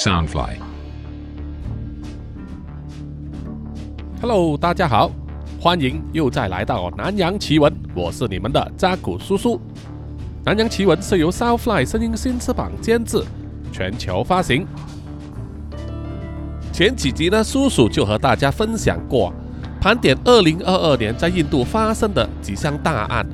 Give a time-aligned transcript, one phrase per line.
[0.00, 0.54] Soundfly。
[4.22, 5.10] Hello，大家好，
[5.60, 9.60] 欢迎又再来到南洋奇闻，我是你们的扎古叔叔。
[10.42, 13.22] 南洋奇闻是由 Soundfly 声音新翅膀监制，
[13.70, 14.66] 全球发行。
[16.72, 19.30] 前几集呢，叔叔就和大家分享过，
[19.82, 23.26] 盘点2022年在印度发生的几项大案。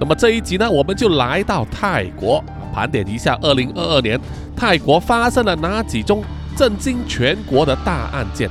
[0.00, 2.42] 那么这一集呢，我们就来到泰国，
[2.76, 4.20] 盘点一下2022年
[4.54, 6.22] 泰国发生了哪几宗
[6.54, 8.50] 震惊全国的大案件。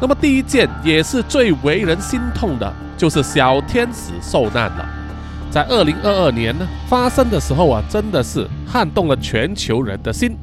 [0.00, 4.88] 那么第一件也是最为人心痛的，就是小天使受难了。
[5.50, 10.34] 在二零二二年呢发生的时候啊，真的是撼动了全球人的心。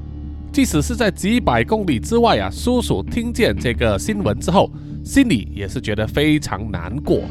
[0.53, 4.69] 即使是在几百公里之外啊，叔叔听见这个新闻之后，
[5.03, 7.21] 心里也是觉得非常难过。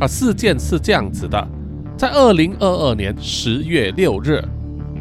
[0.00, 1.48] 啊，事件是这样子的，
[1.96, 4.44] 在二零二二年十月六日，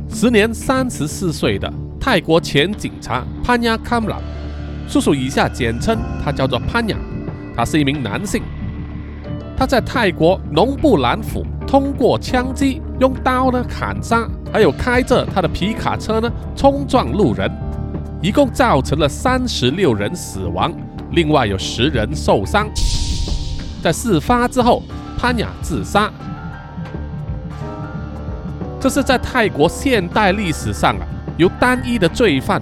[0.09, 4.21] 时年三十四岁的泰国前警察潘亚康朗。
[4.87, 6.95] 叔叔以下简称他叫做潘雅，
[7.53, 8.41] 他是一名男性。
[9.57, 17.51] 他在泰国农布兰府通过枪击、用刀呢砍杀，还有开着他的皮卡车呢冲撞路人，
[18.21, 20.73] 一共造成了三十六人死亡，
[21.11, 22.69] 另外有十人受伤。
[23.83, 24.81] 在事发之后，
[25.17, 26.09] 潘雅自杀。
[28.85, 32.61] 这是在泰国现代历史上啊，由单一的罪犯。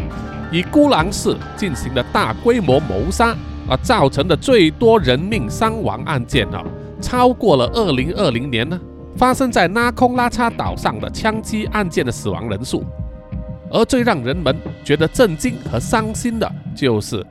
[0.53, 3.35] 以孤狼式进行的大规模谋杀
[3.67, 6.63] 而造成的最多人命伤亡案件啊，
[7.01, 8.79] 超过了二零二零年呢
[9.17, 12.85] 发生在拉空拉差岛上的枪击案件的死亡人数。
[13.69, 17.21] 而最让人们觉得震惊和伤心的，就是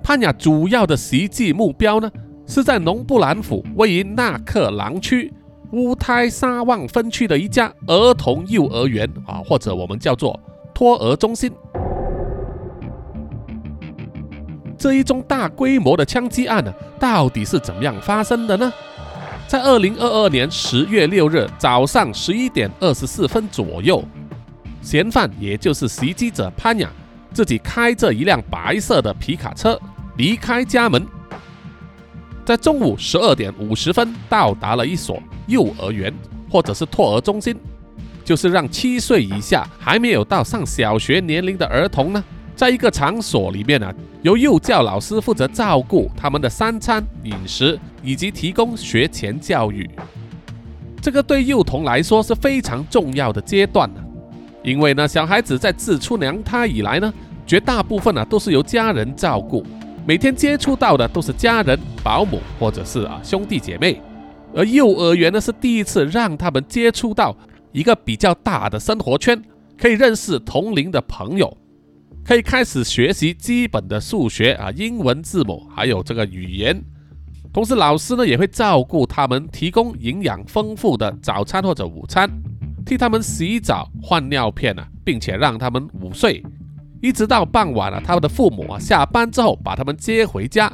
[0.00, 2.08] 潘雅主要的袭击目标呢，
[2.46, 5.32] 是在农布兰府位于纳克朗区
[5.72, 10.38] 乌泰沙旺分区的一家儿童幼儿园啊，或者我们叫做
[10.74, 11.50] 托儿中心。
[14.76, 18.70] 这一宗大规模的枪击案呢，到底是怎么样发生的呢？
[19.48, 24.04] 在二零二二年十月六日早上十一点二十四分左右，
[24.82, 26.90] 嫌犯也就是袭击者潘雅
[27.32, 29.80] 自己开着一辆白色的皮卡车
[30.18, 31.06] 离开家门，
[32.44, 36.12] 在中午十二点五十分到达了一所幼儿园
[36.50, 37.54] 或者是托儿中心，
[38.24, 42.24] 就是让七岁以下还没有到上小学年龄的儿童呢。
[42.56, 43.92] 在一个场所里面呢，
[44.22, 49.88] 由幼教老师负责照顾他们的三餐饮食，以及提供学前教育。
[51.00, 54.00] 这个对幼童来说是非常重要的阶段呢，
[54.62, 57.12] 因为呢，小孩子在自出娘胎以来呢，
[57.44, 59.66] 绝大部分呢都是由家人照顾，
[60.06, 64.00] 每天接触到的都是家人、保姆或者是啊兄弟姐妹，
[64.54, 67.36] 而幼儿园呢是第一次让他们接触到
[67.72, 69.42] 一个比较大的生活圈，
[69.78, 71.56] 可以认识同龄的朋友。
[72.24, 76.80] 可以开始学习基本的数学啊、英文字母，还有这个语言。
[77.52, 82.30] 同时，老师呢也会照顾他们，提供营养丰富的早餐或者午餐，
[82.86, 86.42] 替他们洗澡、换尿片啊，并且让他们午睡，
[87.02, 90.72] 一直到傍晚了，他们的父母啊下班之后把他们接回家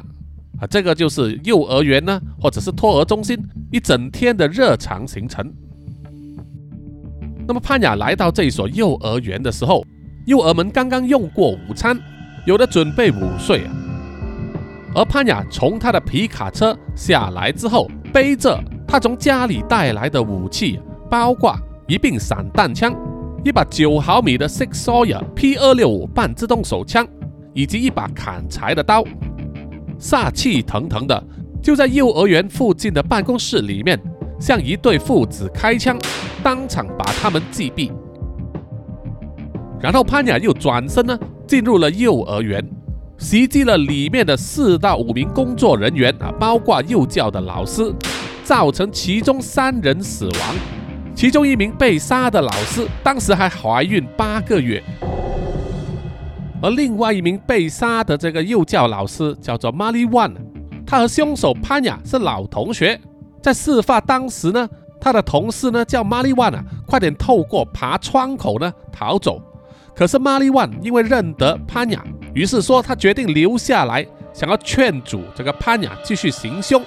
[0.59, 0.67] 啊。
[0.67, 3.37] 这个就是幼儿园呢，或者是托儿中心
[3.71, 5.51] 一整天的日常行程。
[7.47, 9.85] 那么潘雅来到这所幼儿园的时候。
[10.25, 11.99] 幼儿们刚刚用过午餐，
[12.45, 13.73] 有的准备午睡啊。
[14.93, 22.93] 而潘雅从他的皮卡车下来之后，背着他从家里带来的武器，包括一柄散弹枪、
[23.43, 27.07] 一把九毫米的 Six Sawyer P 二六五半自动手枪，
[27.55, 29.03] 以及一把砍柴的刀，
[29.99, 31.21] 煞气腾腾的
[31.61, 33.99] 就在幼儿园附近的办公室里面，
[34.39, 35.99] 向一对父子开枪，
[36.41, 37.91] 当场把他们击毙。
[39.81, 42.65] 然后潘雅又转身呢，进入了幼儿园，
[43.17, 47.93] 袭击了里面的四到五名工作人员啊，包括幼教的老师，
[48.43, 50.55] 造成其中三人死亡。
[51.13, 54.81] 其中一名被杀的老师当时还怀孕八个月，
[56.61, 60.35] 而另外一名被杀的这个幼教老师叫做 Mali One，
[60.85, 62.99] 他和凶手潘雅是老同学。
[63.41, 64.67] 在事发当时呢，
[64.99, 69.41] 他的同事呢叫 Mali One 啊，快点透过爬窗口呢逃走。
[69.95, 72.01] 可是玛丽万因为认得潘雅，
[72.33, 76.81] 于是说他决定留下来，想要劝阻这个潘雅继续行凶。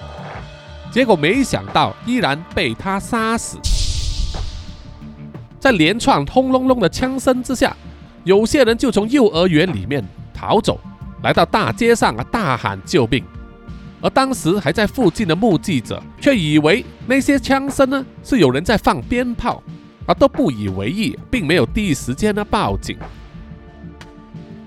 [0.90, 3.58] 结果没想到依然被他杀死。
[5.58, 7.76] 在连串轰隆隆的枪声之下，
[8.24, 10.80] 有些人就从幼儿园里面逃走，
[11.22, 13.24] 来到大街上啊大喊救命。
[14.00, 19.62] 而当时还在附近的目击者却以为那些枪声呢是有人在放鞭炮。
[20.04, 22.98] 啊都不以为意，并没有第一时间呢报警。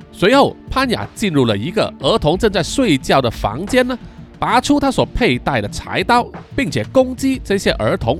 [0.10, 4.00] 随后，潘雅进入了一个儿童正在睡觉的房间呢，
[4.40, 6.25] 拔出他所佩戴的柴刀，
[6.56, 8.18] 并且攻击这些儿童。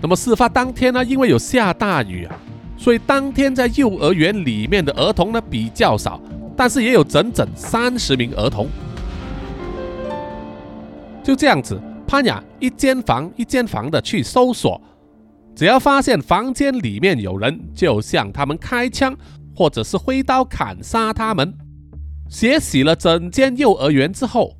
[0.00, 2.36] 那么事发当天呢，因为有下大雨啊，
[2.78, 6.18] 所以当天在幼儿园里面的儿童呢比较少，
[6.56, 8.68] 但是也有整整三十名儿童。
[11.22, 14.80] 就这样子，潘雅一间房一间房的去搜索，
[15.54, 19.14] 只要发现房间里面有人，就向他们开枪。
[19.56, 21.52] 或者是挥刀砍杀他们，
[22.30, 24.56] 血洗了整间幼儿园之后，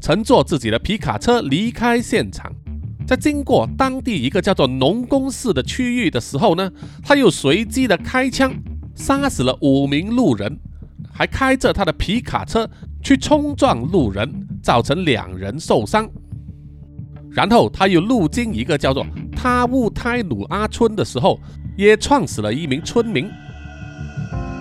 [0.00, 2.50] 乘坐自己的皮卡车离开现场。
[3.08, 6.70] 在经过当地一个叫做农工市的区域的时候呢，
[7.02, 8.52] 他又随机的开枪
[8.94, 10.58] 杀死了五名路人，
[11.10, 12.68] 还开着他的皮卡车
[13.02, 16.06] 去冲撞路人，造成两人受伤。
[17.30, 21.40] 然后他又路经一个叫做他乌泰努阿村的时候，
[21.78, 23.26] 也撞死了一名村民。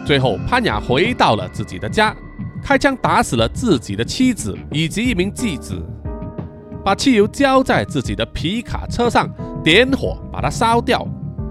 [0.06, 2.16] 最后，潘雅回到了自己的家，
[2.64, 5.86] 开枪打死了自己的妻子以及一名继子，
[6.88, 9.30] 把汽油浇在自己的皮卡车上，
[9.62, 11.06] 点火把它烧掉，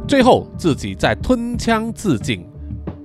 [0.09, 2.43] 最后自己再吞枪自尽，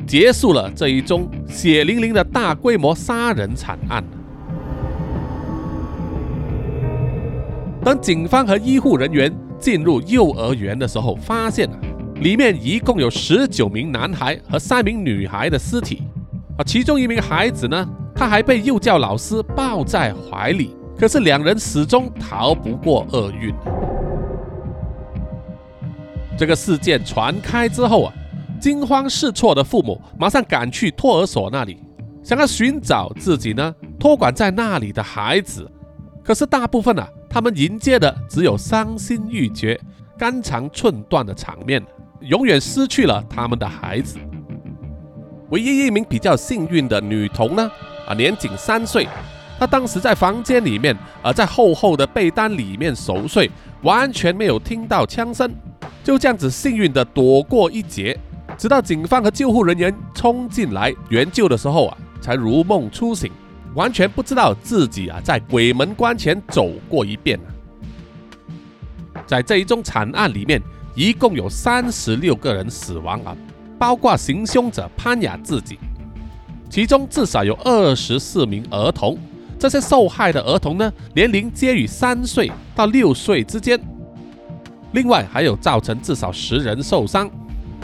[0.07, 4.01] 结束了这一宗血淋淋的大规模杀人惨案。
[7.83, 9.29] 当警方和医护人员
[9.59, 11.77] 进入幼儿园的时候，发现了。
[12.21, 16.03] 里面一共有十九名男孩和三名女孩的尸体，
[16.57, 17.85] 啊，其中一名孩子呢，
[18.15, 23.51] 他还被幼教老师抱在怀里，可是两人始终逃不过厄运。
[26.37, 28.13] 这个事件传开之后啊，
[28.59, 31.79] 惊慌失措的父母马上赶去托儿所那里，
[32.21, 35.67] 想要寻找自己呢托管在那里的孩子，
[36.23, 39.81] 可是大部分啊，他们迎接的只有伤心欲绝、
[40.19, 41.83] 肝肠寸断的场面。
[42.19, 44.19] 永远失去了他们的孩子。
[45.49, 47.71] 唯一一名比较幸运的女童呢，
[48.07, 49.07] 啊，年仅三岁，
[49.61, 53.47] 他当时在房间里面，而在厚厚的被单里面熟睡，
[53.83, 55.53] 完全没有听到枪声，
[56.03, 58.19] 就这样子幸运的躲过一劫。
[58.57, 63.31] 直到警方和救护人员冲进来援救的时候啊，才如梦初醒，
[63.75, 67.39] 完全不知道自己啊在鬼门关前走过一遍
[69.27, 70.59] 在这一宗惨案里面。
[70.95, 73.37] 一共有三十六个人死亡啊，
[73.77, 75.77] 包括行凶者潘雅自己，
[76.67, 79.15] 其中至少有二十四名儿童。
[79.61, 83.79] 这些受害的儿童呢，年龄皆于三岁到六岁之间。
[84.93, 87.29] 另外还有造成至少十人受伤，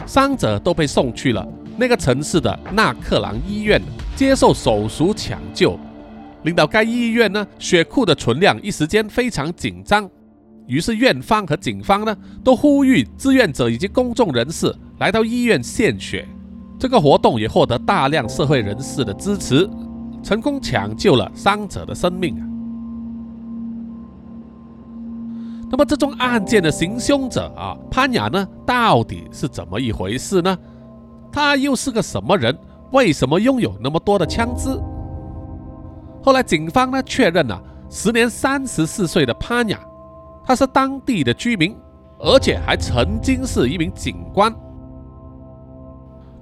[0.04, 1.46] 伤者都被送去了
[1.76, 3.80] 那个城市的纳克兰医院
[4.16, 5.78] 接受手术抢救。
[6.42, 10.10] 领导该医院呢，血库的存量一时间非常紧张。
[10.66, 16.26] 于是，院方和警方呢，都呼吁志愿者以及公众人士来到医院献血。
[16.76, 19.70] 这个活动也获得大量社会人士的支持，
[20.22, 22.44] 成功抢救了伤者的生命啊。
[25.70, 30.56] 那么，这宗案件的行凶者啊，潘雅呢，到底是怎么一回事呢？
[31.30, 32.56] 他又是个什么人？
[32.90, 34.70] 为什么拥有那么多的枪支？
[36.22, 39.78] 后来，警方呢确认了，时年三十四岁的潘雅。
[40.42, 41.76] 他是当地的居民，
[42.18, 44.50] 而且还曾经是一名警官。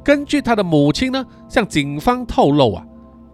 [0.05, 2.87] 根据他的母亲呢，向警方透露啊，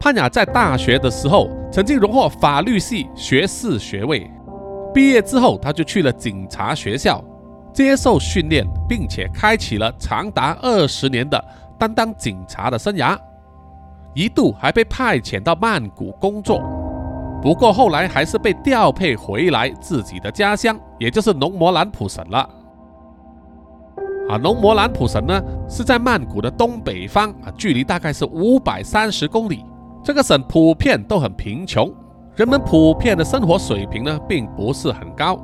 [0.03, 4.29] 潘雅在大学的时候曾经荣获法律系学士学位，
[4.93, 7.23] 毕业之后他就去了警察学校
[7.73, 11.41] 接受训练，并且开启了长达二十年的
[11.79, 13.17] 担当警察的生涯，
[14.13, 16.61] 一度还被派遣到曼谷工作。
[17.41, 22.39] 不过后来还是被调配回来自己的家乡，也就是农摩兰普省了。
[24.29, 29.65] 啊，农摩兰普省呢是在曼谷的东北方啊，距离大概是五百三十公里。
[30.05, 31.93] 这个省普遍都很贫穷，
[32.35, 35.39] 人们普遍的生活水平呢并不是很高。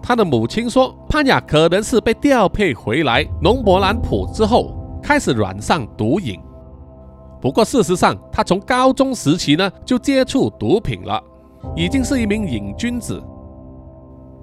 [0.00, 4.72] 他的母亲说，潘雅可能是被调配回来农摩兰普之后，
[5.02, 6.40] 开始染上毒瘾。
[7.40, 11.22] 不过，事实上，他从高中时期呢就接触毒品了，
[11.76, 13.22] 已经是一名瘾君子。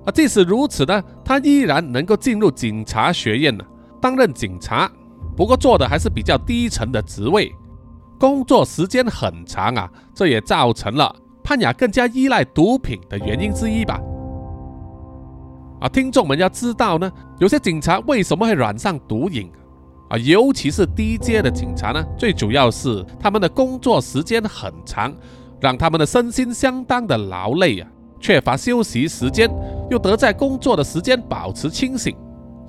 [0.05, 3.63] 啊，即使如此呢，他依然能够进入警察学院呢，
[4.01, 4.91] 担任警察。
[5.35, 7.53] 不过做的还是比较低层的职位，
[8.19, 13.99] 工作时间很长啊，这也造成了潘雅更加依赖毒品的原因之一吧。
[15.81, 19.51] 啊，听众们要知道呢，有些警察为什么会染上毒瘾？
[20.07, 25.13] 啊，尤其是低阶的警察呢，最主要是他们的工作时间很长，
[25.59, 29.49] 让他们的身心相当的劳累啊，缺乏休息时间，
[29.89, 32.15] 又得在工作的时间保持清醒，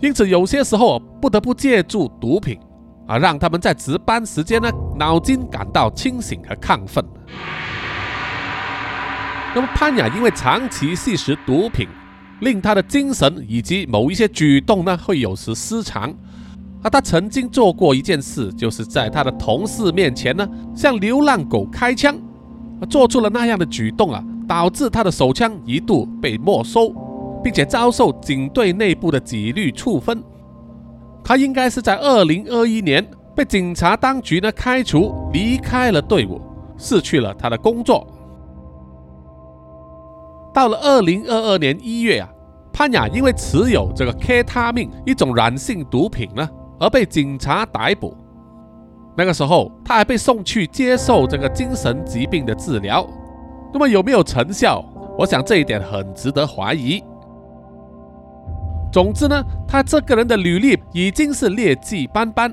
[0.01, 2.59] 因此有些时候不得不借助毒品
[3.07, 7.05] 啊，让他们在值班时间呢脑筋感到清醒和亢奋。
[9.55, 11.89] 那么潘雅因为长期吸食毒品，
[12.41, 16.13] 令他的精神以及某一些举动呢会有时失常。
[16.83, 22.15] 啊，他曾经做过一件事，就是在他的同事面前呢向流浪狗开枪，
[22.91, 26.95] 做出了那样的举动啊，导致他的手枪一度被没收，
[27.43, 30.23] 并且遭受警队内部的纪律处分。
[31.27, 33.05] 他应该是在二零二一年
[33.35, 36.41] 被警察当局呢开除，离开了队伍，
[36.79, 38.07] 失去了他的工作。
[40.55, 42.29] 到了二零二二年一月啊，
[42.73, 48.17] 潘雅因为持有这个 K 他命一种软性毒品呢，而被警察逮捕。
[49.17, 53.05] 那个时候他还被送去接受这个精神疾病的治疗。
[53.73, 54.85] 那么有没有成效？
[55.19, 57.03] 我想这一点很值得怀疑。
[58.97, 62.51] 总之呢，他这个人的履历已经是劣迹斑斑。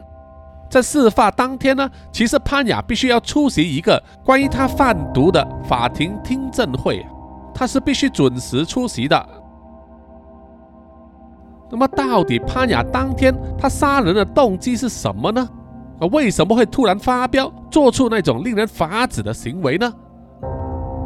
[0.70, 7.06] 在事发当天呢，其实潘雅必须要出席一个关于他贩毒的法庭听证会。
[7.56, 9.26] 他是必须准时出席的。
[11.72, 15.48] 那么，到底潘雅当天他杀人的动机是什么呢？
[16.02, 19.94] 啊，为什么会突然发飙，做出那种令人发指的行为呢？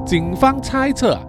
[0.03, 1.21] 警方猜测啊，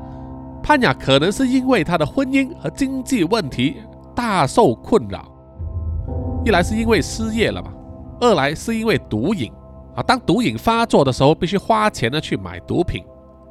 [0.62, 3.76] 潘雅可能是因为他的婚姻和经济问题
[4.18, 5.32] 大受困扰。
[6.44, 7.72] 一来是因为失业了嘛，
[8.20, 9.52] 二来是因为毒瘾
[9.94, 13.04] 啊，当毒瘾发作的时候，必须花钱呢去买毒品。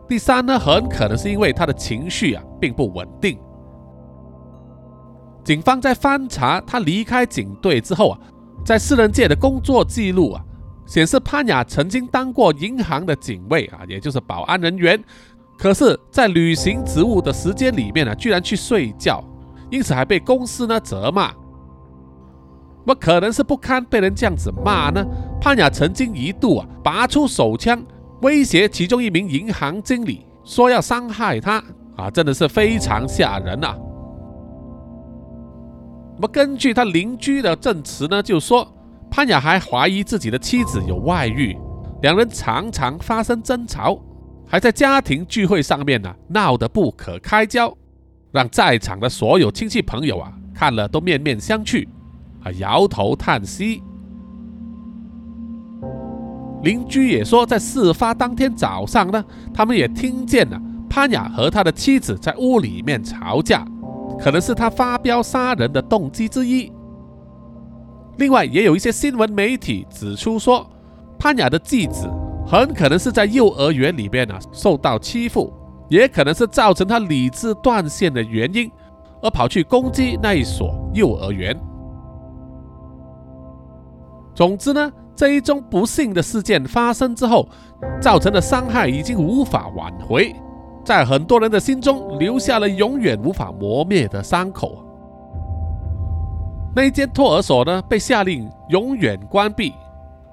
[0.10, 3.40] 第三呢，很可能是因为他的情绪啊并不稳定。
[5.46, 8.20] 警方在翻查他离开警队之后啊，
[8.66, 10.44] 在私人界的工作记录啊，
[10.86, 15.02] 显示潘雅曾经当过银行的警卫啊，也就是保安人员。
[15.58, 19.24] 可是，在履行职务的时间里面呢，居然去睡觉，
[19.70, 21.32] 因此还被公司呢责骂。
[22.86, 25.06] 那么可能是不堪被人这样子骂呢？
[25.42, 27.84] 潘雅曾经一度啊拔出手枪。
[28.22, 31.64] 威胁其中一名银行经理，说要伤害他
[31.96, 33.76] 啊，真的是非常吓人呐。
[36.16, 38.68] 那么根据他邻居的证词呢，就说
[39.12, 41.56] 潘雅还怀疑自己的妻子有外遇，
[42.02, 44.00] 两人常常发生争吵，
[44.48, 47.72] 还在家庭聚会上面呢闹得不可开交，
[48.32, 51.88] 让在场的所有亲戚朋友啊看了都面面相觑，
[52.44, 53.82] 啊摇头叹息。
[56.64, 63.66] 邻居也说，在事发当天早上呢，他们也听见了潘雅和他的妻子在屋里面吵架，
[64.20, 66.72] 可能是他发飙杀人的动机之一。
[68.18, 70.68] 另外，也有一些新闻媒体指出说，
[71.20, 72.10] 潘雅的继子
[72.48, 75.54] 很可能是在幼儿园里边呢受到欺负，
[75.90, 78.72] 也可能是造成他理智断线的原因，
[79.22, 81.58] 而跑去攻击那一所幼儿园。
[84.34, 84.92] 总之呢。
[85.16, 87.50] 这一宗不幸的事件发生之后，
[88.00, 90.32] 造成的伤害已经无法挽回，
[90.86, 94.86] 在很多人的心中留下了永远无法磨灭的伤口。
[96.76, 99.74] 那一间托儿所呢，被下令永远关闭，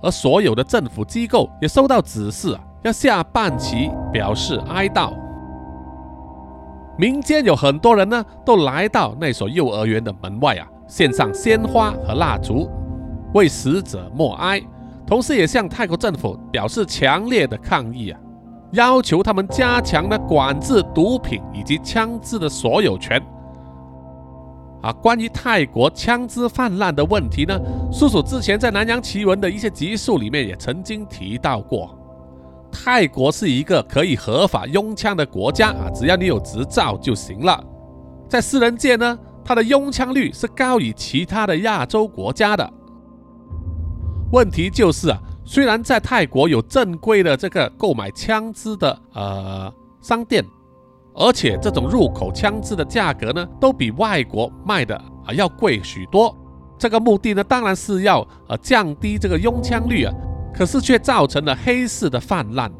[0.03, 5.15] 而所有的政府机构也收到指示啊，要下半旗表示哀悼。
[6.97, 12.71] 民间有很多人呢，都来到那所幼儿园的门外啊，献上鲜花和蜡烛，
[13.33, 14.63] 为死者默哀。
[15.07, 18.21] 同时，也向泰国政府表示强烈的抗议啊，
[18.73, 23.21] 要求他们加强呢管制毒品以及枪支的所有权。
[24.83, 27.59] 啊，关于泰国枪支泛滥的问题呢，
[27.91, 31.99] 叔叔之前在《南洋奇闻》的一些集数里面也曾经提到过，
[32.75, 37.65] 泰国是一个可以合法拥枪的国家啊，只要你有执照就行了。
[38.29, 42.69] 在私人界呢，它的拥枪率是高于其他的亚洲国家的。
[44.33, 50.45] 问题就是啊，虽然在泰国有正规的这个购买枪支的呃商店，
[51.15, 56.37] 而且这种入口枪支的价格呢，都比外国卖的啊要贵许多。
[56.77, 60.13] 这个目的呢，当然是要呃降低这个拥枪率啊，
[60.57, 62.73] 可是却造成了黑市的泛滥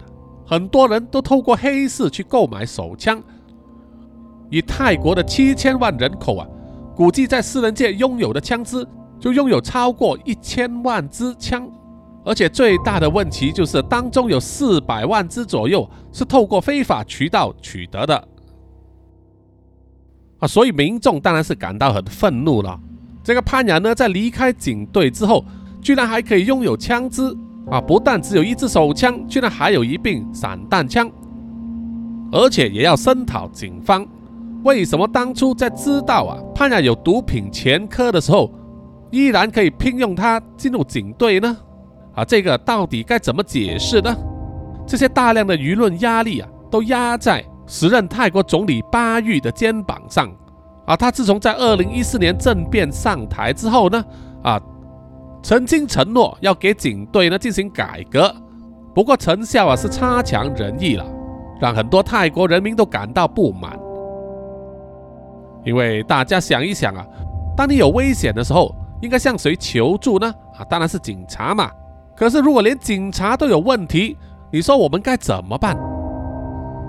[0.47, 3.23] 很多人都透过黑市去购买手枪。
[4.51, 6.47] 以泰国的七千万人口啊，
[6.95, 8.87] 估计在私人界拥有的枪支。
[9.21, 11.67] 就拥有超过一千万支枪，
[12.27, 18.29] 而且最大的问题就是当中有四百万支左右是透过非法渠道取得的
[20.41, 22.79] 啊，所以民众当然是感到很愤怒了。
[23.23, 25.43] 这个潘阳呢，在离开警队之后，
[25.81, 27.35] 居然还可以拥有枪支
[27.71, 31.11] 啊，不但只有一支手枪，居然还有一柄散弹枪，
[32.31, 34.07] 而且也要声讨警方，
[34.65, 38.51] 为什么当初在知道啊判案有毒品前科的时候，
[39.11, 41.57] 依然可以聘用他进入警队呢？
[42.15, 44.15] 啊，这个到底该怎么解释呢？
[44.87, 50.31] 这些大量的舆论压力啊，都压在时任泰国总理巴育的肩膀上。
[50.87, 54.05] 啊，他自从在二零一四年政变上台之后呢，
[54.43, 54.61] 啊，
[55.45, 58.35] 曾经承诺要给警队呢进行改革，
[58.95, 61.05] 不过成效啊是差强人意了，
[61.61, 63.79] 让很多泰国人民都感到不满。
[65.63, 67.07] 因为大家想一想啊，
[67.55, 70.35] 当你有危险的时候，应该向谁求助呢？
[70.57, 71.71] 啊，当然是警察嘛。
[72.17, 74.17] 可是如果连警察都有问题，
[74.51, 75.77] 你说我们该怎么办？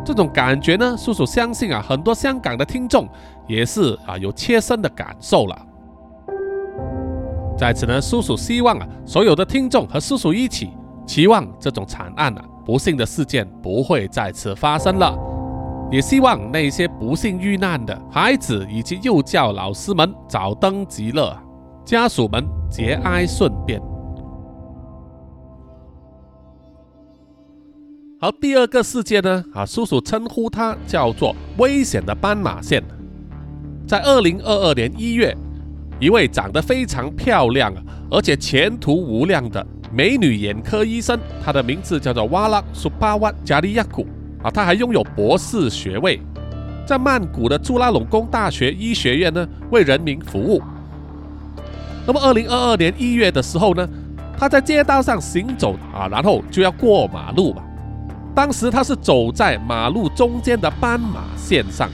[0.05, 3.05] 这种感觉呢，叔叔相信啊，很多香港的听众
[3.50, 5.64] 也是啊有切身的感受了。
[7.57, 10.69] 在此呢，叔叔希望啊，所有的听众和叔叔一起，
[11.07, 15.17] 期望这种惨案啊，不幸的事件不会再次发生了。
[15.91, 21.38] 也希望那些不幸遇难的孩子以及幼教老师们早登极乐，
[21.85, 23.81] 家属们节哀顺变。
[28.19, 29.45] 而第二个事件呢？
[29.53, 32.83] 啊，叔叔称呼它叫做“危险的斑马线”。
[33.88, 35.38] 在二零二二年一月，
[35.99, 44.05] 一位长得非常漂亮啊，而且前途无量的美女眼科医生，她的名字叫做瓦拉苏巴瓦加利亚古
[44.43, 46.19] 啊，她还拥有博士学位，
[46.85, 50.61] 在曼谷的朱拉隆功大学医学院呢为人民服务。
[52.05, 53.87] 那么二零二二年一月的时候呢，
[54.37, 57.63] 她在街道上行走啊，然后就要过马路嘛。
[58.35, 61.89] 当时他是走在马路中间的斑马线上。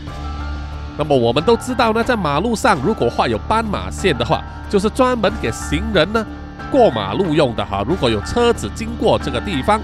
[1.02, 6.24] 那么我们都知道呢，在马路上如果画有斑马线的话，就是专门给行人呢
[6.70, 7.84] 过马路用的哈。
[7.88, 9.82] 如果有车子经过这个地方，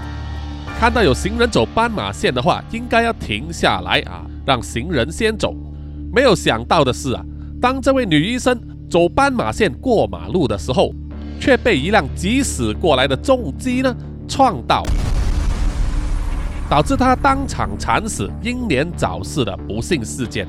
[0.78, 5.52] 看到有行人走斑马线的话，应该要停下来啊，让行人先走。
[6.14, 7.24] 没有想到的是啊，
[7.60, 8.56] 当这位女医生
[8.88, 10.92] 走斑马线过马路的时候，
[11.40, 13.92] 却被一辆疾驶过来的重机呢
[14.28, 14.84] 撞到。
[16.70, 20.46] 导致他当场惨死、英年早逝的不幸事件。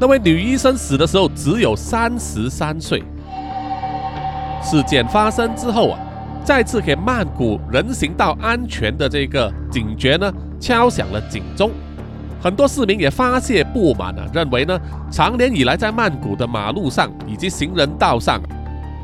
[0.00, 3.02] 那位女医生死的时候只有三十三岁。
[4.62, 5.98] 事件发生之后啊，
[6.44, 11.70] 再次给曼谷人行道安全的这个警觉呢敲响了警钟。
[12.40, 14.78] 很多市民也发泄不满啊，认为呢，
[15.10, 18.40] 长年以来在曼谷的马路上以及行人道上，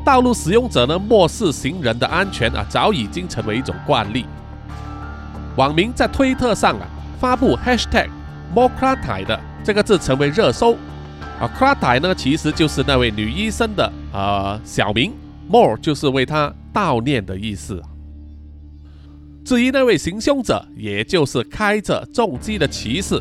[0.05, 4.25] 道路使用者呢漠视行人的安全啊，早已经成为一种惯例。
[5.57, 6.87] 网民在推特上啊
[7.19, 8.07] 发布 #hashtag
[8.53, 10.73] more c r a t i 的这个字成为热搜
[11.39, 15.11] 啊 c r a t a i 呢其实就是那位女医生的呃小名
[15.51, 17.81] ，more 就是为她悼念的意思。
[19.43, 23.19] 至于那位行凶者，也就是开着重机的骑士，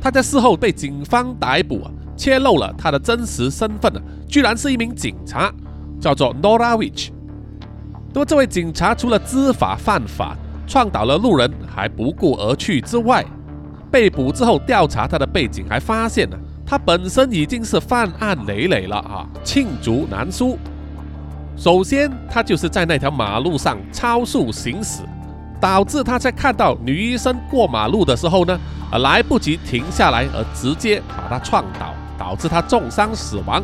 [0.00, 5.52] 他在事后被警方逮捕啊，揭露了他的真实身份啊，居然是一名警察，
[6.00, 7.10] 叫做 Norawich。
[8.12, 10.36] 那么这位警察除了知法犯法，
[10.66, 13.24] 撞倒了路人还不顾而去之外，
[13.90, 20.58] 被捕之后调查他的背景，还发现呢，他本身已经是犯案累累了啊，罄竹难书。
[21.56, 25.02] 首先，他就是在那条马路上超速行驶，
[25.60, 28.58] 导致他在看到女医生过马路的时候呢，
[28.92, 33.62] 啊来不及停下来，而直接把她撞倒，导致她重伤死亡。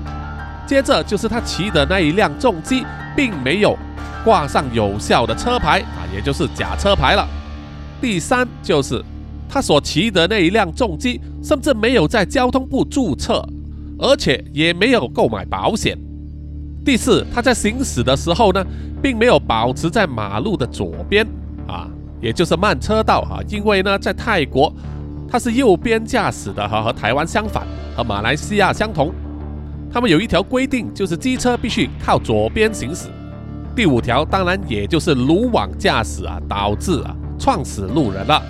[0.66, 2.84] 接着就是他骑的那一辆重机，
[3.14, 3.78] 并没有。
[4.24, 7.28] 挂上有效的车牌啊，也就是假车牌了。
[8.00, 9.04] 第三就是
[9.54, 13.40] 他所骑的那一辆重机，甚至没有在交通部注册，
[14.00, 15.96] 而且也没有购买保险。
[16.84, 18.66] 第四，他在行驶的时候呢，
[19.00, 21.24] 并没有保持在马路的左边
[21.68, 21.88] 啊，
[22.20, 24.74] 也就是慢车道啊，因为呢，在泰国
[25.30, 27.64] 他是右边驾驶的和，和台湾相反，
[27.96, 29.12] 和马来西亚相同，
[29.88, 33.06] 他们有一条规定，就是机车必须靠左边行驶。
[33.76, 38.42] 第五条当然也就是鲁莽驾驶啊，导致啊撞死路人了。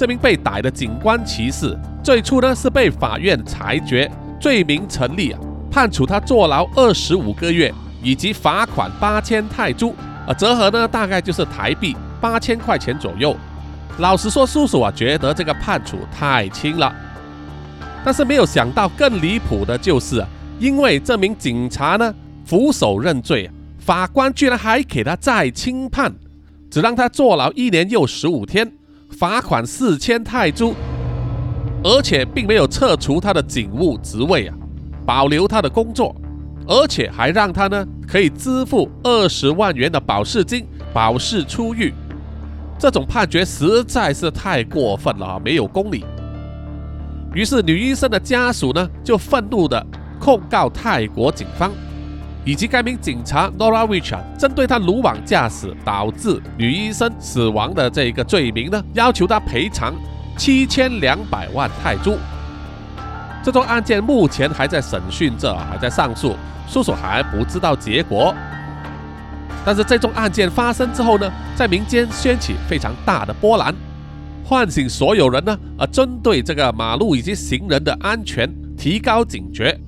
[0.00, 4.10] 这名被逮的警官骑士最初呢是被法院裁决
[4.40, 5.38] 罪名成立啊，
[5.70, 7.70] 判处他坐牢二十五个月
[8.02, 9.94] 以及罚款八千泰铢
[10.26, 13.36] 啊，折合呢大概就是台币八千块钱左右。
[13.98, 16.90] 老实说，叔叔啊觉得这个判处太轻了，
[18.02, 20.24] 但是没有想到更离谱的就是，
[20.58, 22.14] 因为这名警察呢
[22.46, 23.50] 俯首认罪。
[23.78, 26.10] 法官居然还给他再轻判，
[26.70, 28.72] 只让他坐牢一年又十五天，
[29.10, 30.74] 罚款四千泰铢，
[31.84, 34.54] 而且并没有撤除他的警务职位啊，
[35.04, 36.14] 保留他的工作，
[36.66, 41.92] 而且还让他呢可以支付二十万元的保释金，保释出狱。
[42.78, 46.04] 这种判决实在是太过分了，没有公理。
[47.34, 49.84] 于是女医生的家属呢就愤怒的
[50.18, 51.70] 控告泰国警方
[52.44, 59.94] 以及该名警察 Nora Rich 针对他鲁莽驾驶导致女医生死亡的这一个罪名呢，要求他赔偿
[60.36, 62.18] 七千两百万泰铢。
[63.42, 66.34] 这宗案件目前还在审讯着，还在上诉，
[66.66, 68.34] 叔叔还不知道结果。
[69.64, 73.74] 但是这宗案件发生之后呢，在民间掀起非常大的波澜，
[74.44, 79.78] 唤醒所有人呢，啊，针对这个马路以及行人的安全提高警觉，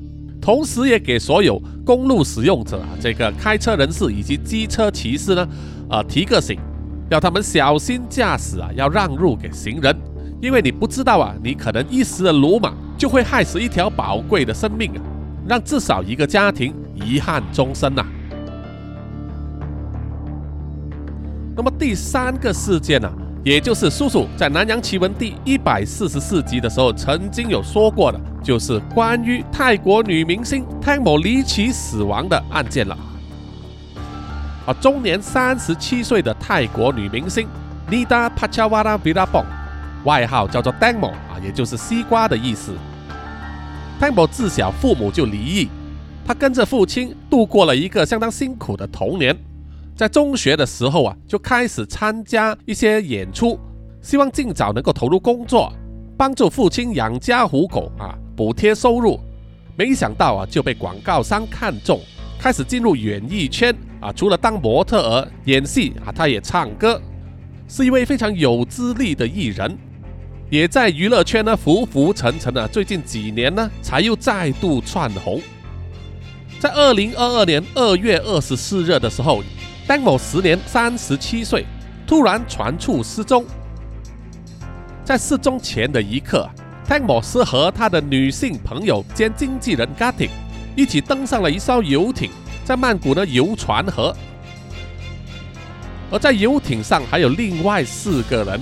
[0.42, 5.48] 同时也给所有公路使用者、这个开车人士以及机车骑士呢，
[5.88, 6.58] 啊，提个醒，
[7.08, 9.96] 要他们小心驾驶啊，要让路给行人，
[10.40, 15.00] 因为你不知道啊，你可能一时的鲁莽就会害死一条宝贵的生命啊，
[15.46, 18.04] 让至少一个家庭遗憾终生呐。
[21.54, 23.08] 那么第三个事件呢，
[23.44, 32.96] 也就是叔叔在《南洋奇闻》第一百四十四集的时候曾经有说过的，就是关于泰国女明星 Tang Mo 离奇死亡的案件了。
[34.64, 37.48] 啊，终年三十七岁的泰国女明星
[37.90, 39.46] Nida Pachawara Virabong，
[40.04, 42.72] 外号叫做 Tang Mo 啊，也就是西瓜的意思。
[44.00, 45.68] Tang Mo 自小父母就离异，
[46.24, 49.36] 他跟着父亲度过了一个相当辛苦的童年。
[50.02, 53.56] 在中学的时候啊，就开始参加一些演出，
[54.00, 55.72] 希望尽早能够投入工作，
[56.18, 59.20] 帮助父亲养家糊口啊，补贴收入。
[59.76, 62.00] 没想到啊，就被广告商看中，
[62.36, 64.12] 开始进入演艺圈啊。
[64.12, 67.00] 除了当模特儿、演戏啊，他也唱歌，
[67.68, 69.78] 是一位非常有资历的艺人，
[70.50, 72.66] 也在娱乐圈呢浮浮沉沉的。
[72.66, 75.40] 最近几年呢，才又再度窜红。
[76.58, 79.44] 在二零二二年二月二十四日的时候。
[79.86, 81.66] 丹某时年三十七岁，
[82.06, 83.44] 突然传出失踪。
[85.04, 86.48] 在失踪前的一刻，
[86.86, 90.30] 丹某是和他的女性朋友兼经纪人 Gatting
[90.76, 92.30] 一起登上了一艘游艇，
[92.64, 94.14] 在曼谷呢游船河。
[96.10, 98.60] 而在游艇上还有另外四个人，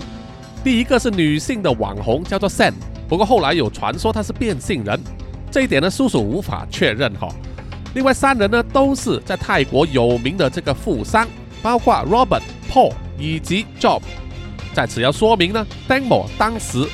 [0.64, 2.72] 第一个是女性的网红，叫做 Sen，
[3.09, 4.98] 不过后来有传说她是变性人，
[5.50, 7.28] 这一点呢叔叔无法确认哈。
[7.94, 11.26] 另外三人呢，都是在泰国有名的这个富商，
[11.61, 14.00] 包括 Robert、Paul 以及 Job。
[14.72, 16.87] 在此要说明呢，Demo 当时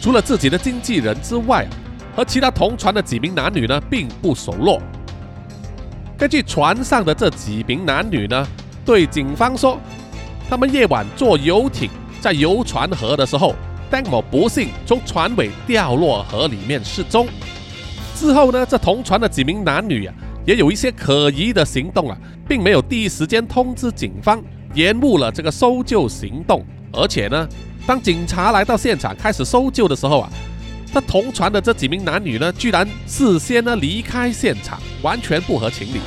[0.00, 1.66] 除了自己的经纪人之外，
[2.14, 4.80] 和其他同船的几名男女呢，并不熟络。
[6.16, 8.46] 根据船上的这几名男女呢，
[8.84, 9.76] 对警方说，
[10.48, 11.90] 他们夜晚坐游艇
[12.20, 13.56] 在游船河的时候
[13.90, 17.26] ，Demo 不幸从船尾掉落河里面失踪。
[18.14, 20.14] 之后呢，这同船的几名男女啊。
[20.44, 24.42] 也有一些可疑的行动啊，并没有第一时间通知警方，
[24.74, 26.64] 延误了这个搜救行动。
[26.92, 27.48] 而且呢，
[27.86, 30.30] 当警察来到现场开始搜救的时候啊，
[30.92, 36.00] 他同船的这几名男女呢，居然事先呢离开现场，完全不合情理。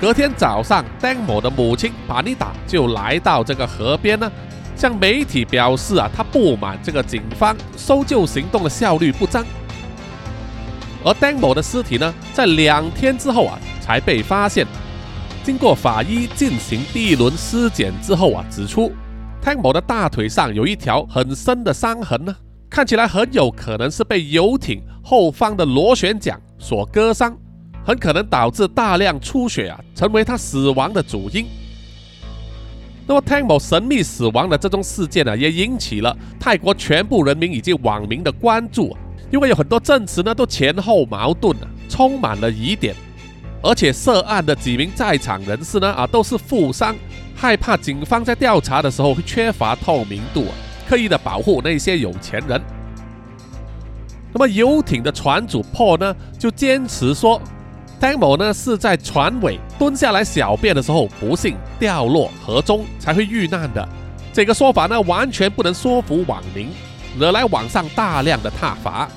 [0.00, 4.30] 隔天早上邓某的母亲帕尼达就来到这个河边呢，
[4.76, 9.44] 向媒体表示啊，他不满这个警方搜救行动的效率不彰。
[11.06, 14.66] 而 Dan 某的尸体呢，在两天之后啊，才被发现。
[15.44, 18.90] 经过法医进行第一轮尸检之后啊，指出
[19.40, 22.34] Dan 某的大腿上有一条很深的伤痕呢，
[22.68, 27.38] 看起来很有可能是被游艇后方的螺旋桨所割伤，
[27.84, 31.46] 很可能导致大量出血啊，成为他死亡的主因。
[33.06, 38.96] 那么 Dan 某神秘死亡的这宗事件呢，也引起了泰国全部人民以及网民的关注。
[39.30, 42.94] 因为有很多证词呢，都前后矛盾啊，充满了疑点，
[43.62, 46.94] 而且涉案的几名在场人士呢，啊，都是富商，
[47.34, 50.52] 害怕警方在调查的时候会缺乏透明度啊，
[50.88, 52.60] 刻意的保护那些有钱人。
[54.32, 57.40] 那么游艇的船主 Paul 呢，就坚持说
[58.00, 63.88] ，Dan 某呢是在船尾蹲下来小便的时候不幸掉落河中才会遇难的，
[64.32, 66.68] 这个说法呢，完全不能说服网民。
[67.18, 69.08] 惹来网上大量的挞伐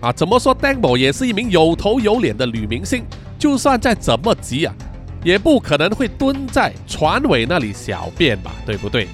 [0.00, 0.10] 啊！
[0.12, 3.04] 怎么说 d a m o 也是一名有头有脸的女明星，
[3.38, 4.74] 就算再怎么急啊，
[5.22, 8.52] 也不可能会蹲在船尾那里小便吧？
[8.66, 9.06] 对不对？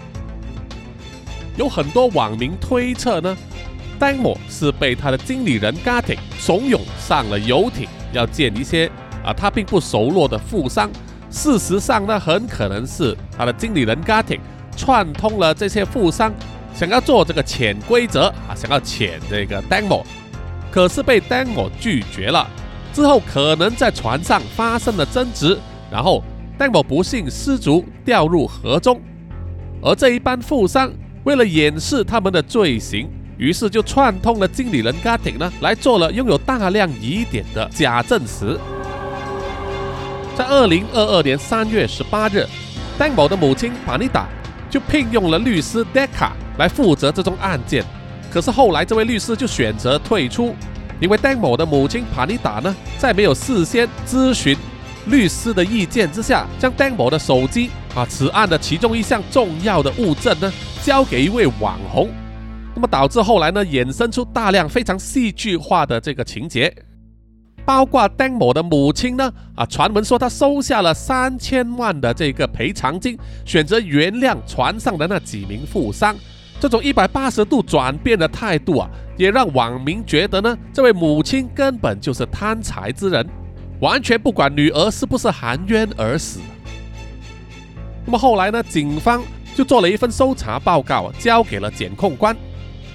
[1.56, 3.36] 有很多网民推测呢
[3.98, 8.88] d a m o 是被他的经理人 Gatting 怂恿上了游艇，要见一些
[9.24, 10.88] 啊他并不熟络的富商。
[11.30, 14.40] 事实上呢，很可能是他的经理人 Gatting
[14.76, 16.32] 串通了这些富商。
[16.78, 20.04] 想要做这个潜规则啊，想要潜这个 Demo，
[20.70, 22.48] 可是被 Demo 拒绝了。
[22.92, 25.58] 之后可能在船上发生了争执，
[25.90, 26.22] 然后
[26.56, 29.00] Demo 不幸失足掉入河中。
[29.82, 30.88] 而这一班富商
[31.24, 38.56] 为了掩饰他们的罪行，于是就串通了经理人 Gatting 呢，来做了拥有大量疑点的假证实。
[40.36, 42.46] 在二零二二年三月十八日，
[42.96, 44.28] 戴某的母亲巴尼达
[44.70, 47.84] 就聘用了律师 Decca 来负责这宗案件。
[48.30, 50.54] 可是后来这位律师就选择退出，
[51.00, 54.56] 因为戴某的母亲帕尼达呢，在没有事先咨询
[55.06, 60.52] 律师的意见之下，将戴某的手机啊，此案的其中一项重要的物证呢，
[60.82, 62.10] 交给一位网红。
[62.74, 66.72] 那么导致后来呢，衍生出大量非常戏剧化的这个情节，
[67.68, 76.16] 包括丁某的母亲呢，啊，传闻说他收下了三千万的这个赔偿金，选择原谅船上的那几名富商。
[76.58, 83.28] 这种一百八十度转变的态度啊，也让网民觉得呢，这位母亲根本就是贪财之人，
[83.80, 86.40] 完全不管女儿是不是含冤而死。
[88.06, 89.22] 那么后来呢，警方
[89.54, 92.34] 就做了一份搜查报告，交给了检控官。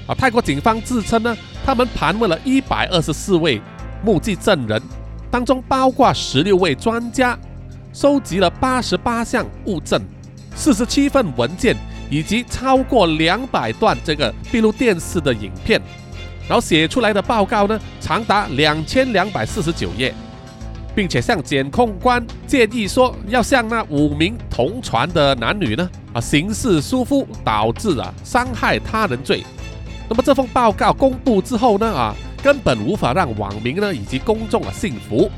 [0.07, 3.61] 啊，泰国警方自称呢，他们盘问了一百二十四位
[4.03, 4.81] 目击证人，
[5.31, 7.37] 当中包括十六位专家，
[7.93, 10.01] 收集了八十八项物证、
[10.55, 11.75] 四十七份文件
[12.09, 15.81] 以及超过两百段这个闭路电视的影片，
[16.47, 20.13] 然后写出来的报告呢，长达两千两百四十九页，
[20.93, 29.43] 并且向检控官建议说，要向那五名同船的男女呢，啊，刑事疏忽导致啊伤害他人罪。
[30.09, 32.13] 那么这份报告公布之后呢，啊，
[32.43, 35.31] 根本无法让网民呢以及公众啊信服，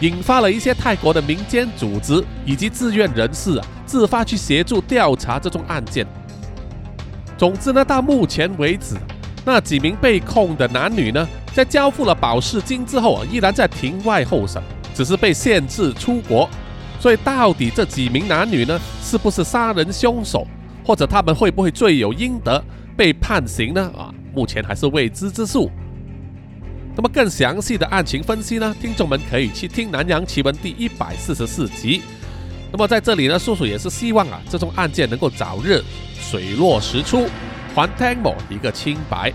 [0.00, 6.06] 引发了一些泰国的民间组织以及志愿人士啊自发去协助调查这宗案件。
[7.36, 8.94] 总之呢，到目前为止，
[9.44, 14.62] 那几名被控的男女呢，在交付了保释金之后啊，依然在庭外候审，
[14.94, 16.48] 只是被限制出国。
[17.00, 20.46] 所以到底这几名男女呢，是不是杀人凶手，
[20.86, 22.62] 或者他们会不会罪有应得？
[22.96, 23.90] 被判刑呢？
[23.96, 25.70] 啊，目前还是未知之数。
[26.94, 28.74] 那么更详细的案情分析呢？
[28.80, 32.02] 听众们可以去听《南洋奇闻》第一百四十四集。
[32.70, 35.82] 那么在这里呢，叔叔也是希望啊，这宗案件能够早日
[36.18, 37.26] 水落石出，
[37.74, 39.32] 还 Tangmo 一个清白。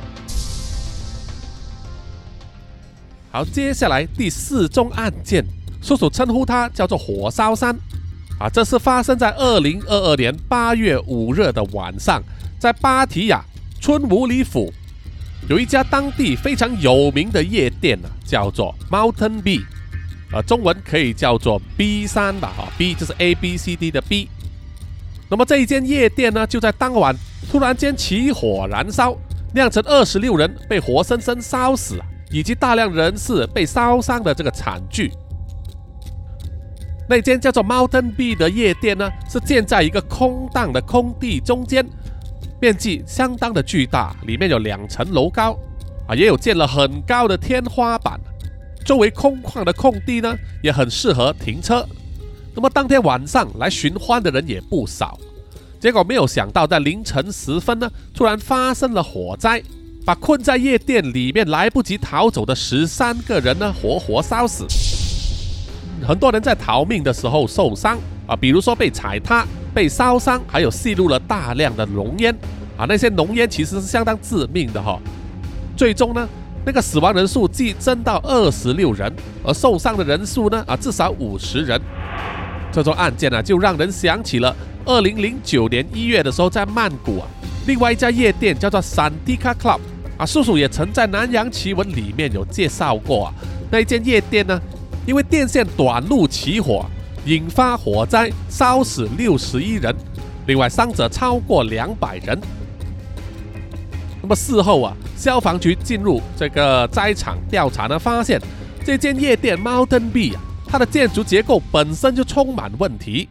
[3.31, 5.43] 好，接下来第四宗案件，
[5.81, 7.75] 叔叔称呼它叫做火烧山。
[8.39, 12.21] 啊，这是发生在二零二二年八月五日的晚上。
[12.59, 13.43] 在芭提雅
[13.79, 14.73] 春武里府，
[15.49, 19.61] 有一家当地非常有名的夜店呢，叫做 Mountain B，
[20.31, 24.27] 啊，中文可以叫做 B 三吧，哈，B 就是 A B C D 的 B。
[25.29, 27.15] 那么这一间夜店呢，就在当晚
[27.49, 29.17] 突然间起火燃烧，
[29.53, 31.97] 酿成二十六人被活生生烧死，
[32.29, 35.11] 以及大量人士被烧伤的这个惨剧。
[37.09, 41.85] 那间叫做 Mountain B 的夜店呢，是建在一个空荡的空地中间。
[42.59, 45.57] 面积相当的巨大，里面有两层楼高，
[46.07, 48.19] 啊，也有建了很高的天花板。
[48.83, 51.85] 周围空旷的空地呢，也很适合停车。
[52.55, 55.19] 那么当天晚上来寻欢的人也不少。
[55.79, 59.61] 结果没有想到，在凌晨时分呢，突然发生了火灾，
[60.03, 64.65] 把困在夜店里面来不及逃走的十三个人呢，活活烧死。
[66.07, 69.45] 很多人在逃命的时候受伤啊，比如说被踩踏。
[69.77, 72.35] 被烧伤，还有吸入了大量的浓烟
[72.75, 72.87] 啊！
[72.89, 74.99] 那些浓烟其实是相当致命的哈。
[75.75, 76.27] 最终呢，
[76.65, 79.13] 那个死亡人数激增到二十六人，
[79.43, 81.79] 而受伤的人数呢啊至少五十人。
[82.71, 87.27] 这宗案件呢，就让人想起了二零零九年一月的时候，在曼谷啊，
[87.67, 89.79] 另外一家夜店叫做 Sandika Club
[90.17, 93.33] 啊，叔叔也曾在《南洋奇闻》里面有介绍过啊。
[93.69, 94.59] 那一间夜店呢，
[95.05, 96.83] 因为电线短路起火。
[97.27, 99.93] 引发火灾，烧死六十一人，
[100.45, 102.39] 另外伤者超过两百人。
[104.21, 108.41] 那么事后啊，消防局进入这个灾场调查呢，发现
[108.81, 113.27] 这间夜店 Mountain B 啊，它的建筑结构本身就充满问题，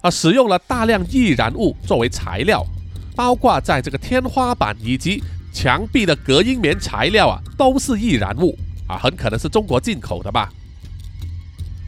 [0.00, 2.66] 啊，使用了大量易燃物作为材料，
[3.14, 8.58] 包括在这个天花板以及墙壁的隔音棉材料啊，都是易燃物
[8.88, 10.50] 啊，很可能是中国进口的吧。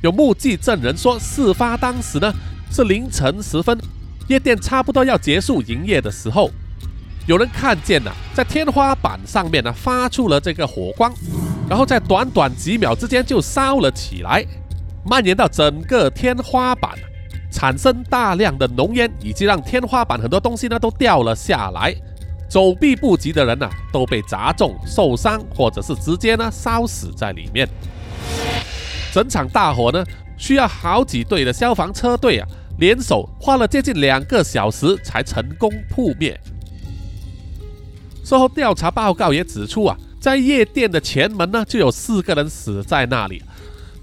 [0.03, 2.33] 有目击证人说，事发当时呢
[2.71, 3.79] 是凌晨时分，
[4.29, 6.51] 夜店差不多要结束营业的时候，
[7.27, 11.13] 有人看见了在天花板上面呢发出了这个火光，
[11.69, 14.43] 然后在短短几秒之间就烧了起来，
[15.05, 16.93] 蔓延到整个天花板，
[17.53, 21.95] 产生大量的浓烟，以及让天花板很多东西呢都掉了下来，
[22.49, 27.69] 走避不及的人呢都被砸中受伤，或者是直接呢烧死在里面。
[29.13, 30.05] 整场大火呢，
[30.37, 32.47] 需要好几队的消防车队啊，
[32.79, 36.39] 联手花了接近两个小时才成功扑灭。
[38.25, 43.43] 事后调查报告也指出啊，在夜店的前门呢就有四个人死在那里，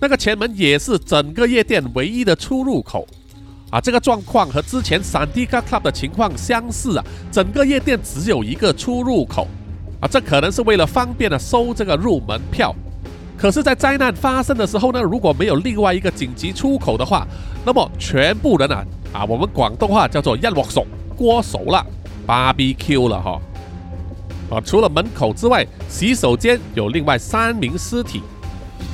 [0.02, 3.08] 那个前门也是整个夜店唯一的出入口。
[3.70, 9.48] 啊，这个状况和之前闪迪卡 club 的情况相似啊，整个夜店只有一个出入口。
[10.00, 12.74] 啊，这可能是为了方便的收这个入门票。
[13.38, 17.28] 可是，在灾难发生的时候呢，如果没有另外一个紧急出口的话，
[17.64, 21.86] 那么全部人啊，啊，我们广东话叫做一锅熟，锅熟了
[22.26, 23.40] ，BBQ 了哈。
[24.50, 28.24] 啊，除了门口之外，洗手间有另外三名尸体。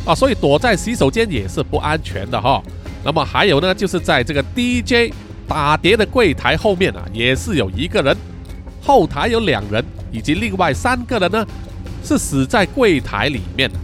[0.06, 2.62] 啊，所以躲在洗手间也是不安全的哈。
[3.06, 5.14] 那么还有呢，就是在这个 DJ
[5.48, 8.18] 打碟的柜台后面啊，也是有一个人，
[8.82, 9.84] 后台有两人。
[10.12, 11.48] 以及另外三个人呢，
[12.04, 13.80] 是死在柜台里面的。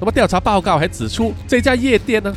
[0.00, 2.32] 那么调查报告还指出，这家夜店呢，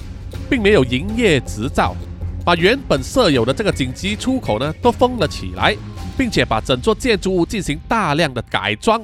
[0.50, 1.96] 并没有营业执照，
[2.44, 5.76] 把原本设有的这个紧急出口呢，都封了起来，
[6.18, 9.00] 并且把整座建筑物进行大量的改装，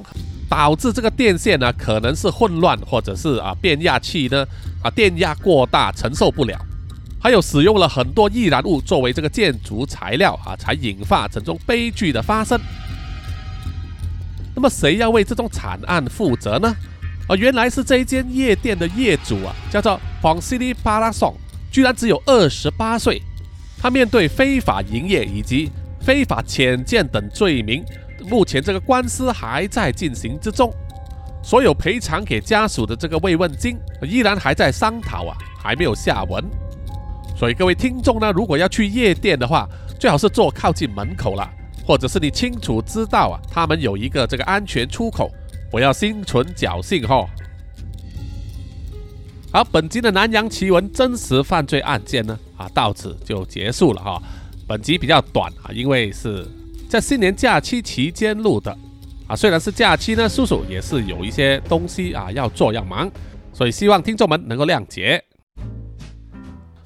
[0.48, 4.44] 导致这个电线呢，可能是混乱，或者是啊变压器呢，
[4.82, 6.58] 啊电压过大承受不了，
[7.22, 12.58] 还有使用了很多易燃物作为这个建筑材料啊，才引发整宗悲剧的发生。
[14.56, 16.74] 那么谁要为这种惨案负责呢？
[17.28, 21.34] 而，原来是这一间夜店的业主啊，叫做 Fonsili Parason，
[21.70, 23.20] 居然只有二十八岁。
[23.80, 27.84] 他面对非法营业以及非法潜舰等罪名，
[28.28, 30.72] 目前这个官司还在进行之中。
[31.42, 36.42] 所有赔偿给家属的这个慰问金依然还在商讨啊，还没有下文。
[37.36, 39.68] 所以各位听众呢，如果要去夜店的话，
[40.00, 41.48] 最好是坐靠近门口了。
[41.86, 45.30] 或者是你清楚知道啊，他们有一个这个安全出口，
[45.70, 47.26] 不要心存侥幸哈。
[49.52, 54.22] 好，本集的南洋奇闻真实犯罪案件呢，啊，到此就结束了哈。
[54.66, 56.46] 本集比较短啊，因为是
[56.88, 58.76] 在新年假期期间录的
[59.26, 59.34] 啊。
[59.34, 63.10] 虽然是假期呢，叔叔也是有一些东西啊要做要忙，
[63.52, 65.22] 所以希望听众们能够谅解。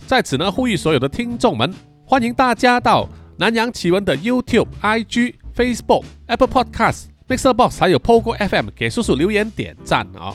[0.07, 1.73] 在此呢，呼吁所有的听众们，
[2.05, 3.09] 欢迎大家到。
[3.38, 10.35] 南洋奇闻的 YouTube、IG、Facebook、Apple Podcast、Mixer Box 还有 Pogo FM 给叔叔留言点赞啊！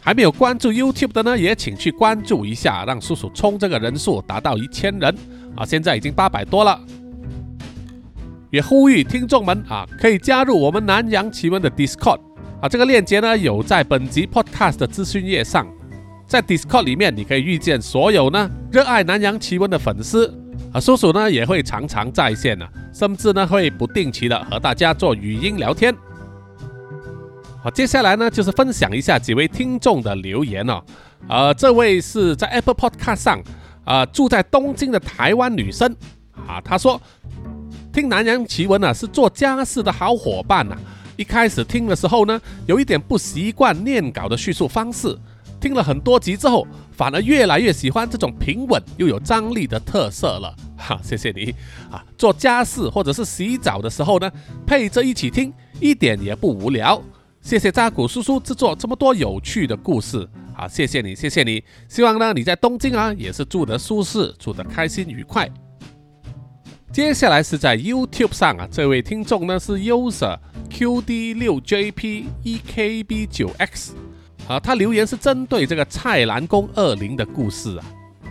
[0.00, 5.14] 还没有关注 YouTube 的呢，也请去关注一下，让叔叔冲这个人数达到一千人
[5.56, 5.64] 啊！
[5.64, 6.80] 现在已经八百多了。
[8.50, 12.18] 也呼吁听众们啊，可以加入我们南洋奇闻的 Discord
[12.60, 12.68] 啊！
[12.68, 15.66] 这个链接呢有在本集 Podcast 的资讯页上，
[16.26, 20.34] 在 Discord 里面你可以遇见所有呢热爱南洋奇闻的粉丝。
[20.72, 25.94] 啊，叔叔呢也会常常在线呢，甚至呢会不定期的和大家做语音聊天。
[27.62, 30.80] 好，接下来呢就是分享一下几位听众的留言哦。
[31.28, 33.42] 呃，这位是在 Apple Podcast 上，
[33.84, 35.94] 啊，住在东京的台湾女生
[36.46, 37.00] 啊，她说
[37.92, 40.76] 听南洋奇闻呢是做家事的好伙伴呐。
[41.16, 45.18] 一开始听的时候呢，有一点不习惯念稿的叙述方式。
[45.60, 50.56] 听了很多集之后，反而越来越喜欢这种平稳又有张力的特色了。
[50.76, 51.54] 哈，谢谢你
[51.90, 52.02] 啊！
[52.16, 54.30] 做家事或者是洗澡的时候呢，
[54.66, 57.00] 配着一起听，一点也不无聊。
[57.42, 60.66] 谢谢扎古叔叔制作这么多有趣的故事啊！
[60.66, 61.62] 谢谢你，谢谢你。
[61.88, 65.48] 希望呢你在东京啊也是住得舒适，住得开心愉快。
[66.92, 70.38] 接下来是在 YouTube 上啊，这位听众呢是 User
[70.70, 73.94] QD 六 JP 一 KB 九 X。
[74.48, 77.84] 啊，他留言是针对这个蔡澜宫二零的故事啊。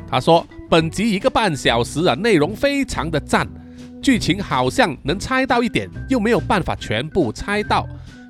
[0.10, 3.48] 他说本集一个半小时啊，内容非常的赞，
[4.02, 7.88] 剧情好像能猜到一点，又没有办法全部猜到。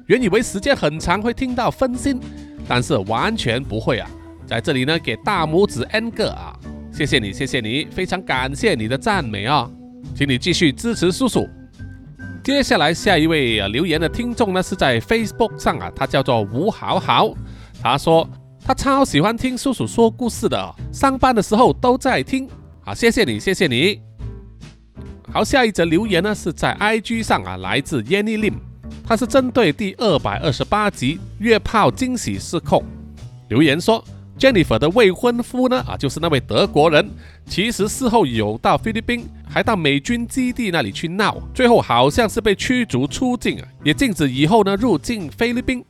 [0.08, 2.20] 原以为时间很长会听到分心，
[2.68, 4.10] 但是完全不会啊。
[4.46, 6.54] 在这里呢，给大拇指 N 个啊，
[6.92, 9.70] 谢谢你，谢谢你，非常感谢你的赞美啊，
[10.16, 11.48] 请你继续支持叔叔。
[12.44, 17.34] 接下来下一位啊留言的听众呢，是在 Facebook 上啊，他叫做吴好好。
[17.82, 18.28] 他说
[18.64, 22.48] 他超喜欢听叔叔说故事的，上班的时候都在听。
[22.84, 24.02] 啊，谢谢你，谢谢你。
[25.32, 28.56] 好，下一则留言呢是在 IG 上啊，来自 Yanny Lim，
[29.06, 32.84] 他是针对第二百二十八集约炮惊喜失控
[33.48, 34.04] 留言说
[34.38, 37.10] ，Jennifer 的未婚夫呢啊，就是那位德国人，
[37.46, 45.86] 其实事后有到菲律宾，还到美军基地那里去闹，最后好像是被驱逐出境啊，也禁止以后呢入境菲律宾。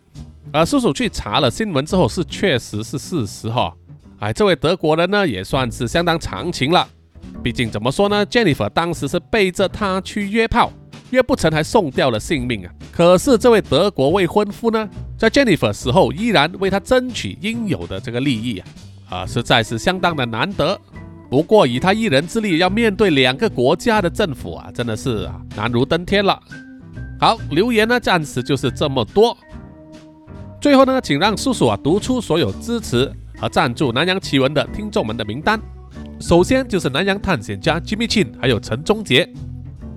[0.51, 3.73] 而叔叔去查了新闻之后，是确实是事实哈。
[4.19, 6.87] 哎，这位德国人呢，也算是相当长情了。
[7.43, 10.71] 毕竟怎么说呢，Jennifer 当时是背着他去约炮，
[11.11, 12.73] 约不成还送掉了性命啊。
[12.91, 18.67] 可是这位德国未婚夫呢，在 Jennifer 死后依然为他争取应有的这个利益啊，
[19.09, 20.79] 啊，实在是相当的难得。
[21.29, 26.37] 不过以他一人之力要面对两个国家的政府啊，真的是啊难如登天了。
[27.19, 29.37] 好，留言呢暂时就是这么多。
[30.61, 35.59] 最后呢，请让叔叔啊读出所有支持和赞助南洋奇闻的听众们的名单。
[36.19, 39.31] 首先就是南洋探险家 Jimmy Chin，还有陈忠杰。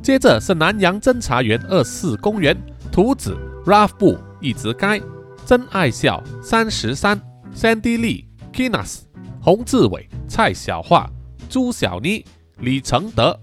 [0.00, 2.56] 接着是南洋侦查员二四公园
[2.92, 3.36] 图子
[3.66, 5.00] Ralph 布一直该
[5.44, 7.20] 真爱笑三十三
[7.54, 9.00] Sandy Lee Kinas
[9.40, 11.10] 洪志伟蔡小桦
[11.48, 12.24] 朱小妮
[12.58, 13.36] 李承德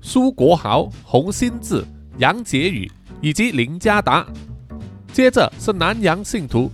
[0.00, 1.84] 苏国豪洪新志
[2.16, 4.26] 杨杰宇以及林家达。
[5.12, 6.70] 接着是南洋信徒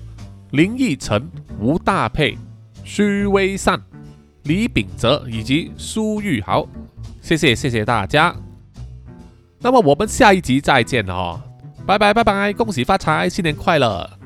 [0.53, 1.29] 林奕晨
[1.59, 2.39] 吴大佩
[2.85, 3.81] 徐威善
[4.45, 6.67] 李秉哲以及苏玉豪。
[7.21, 8.35] 谢谢谢谢大家。
[9.61, 11.41] 那么我们下一集再见哦，
[11.85, 14.18] 拜拜拜拜，恭喜发财，新年快乐！